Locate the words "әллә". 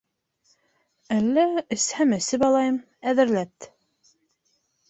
1.17-1.43